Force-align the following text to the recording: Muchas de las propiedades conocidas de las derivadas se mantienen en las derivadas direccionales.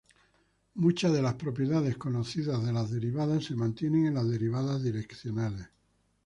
Muchas 0.73 1.13
de 1.13 1.21
las 1.21 1.35
propiedades 1.35 1.95
conocidas 1.95 2.65
de 2.65 2.73
las 2.73 2.89
derivadas 2.89 3.43
se 3.45 3.55
mantienen 3.55 4.07
en 4.07 4.13
las 4.15 4.27
derivadas 4.27 4.81
direccionales. 4.81 5.67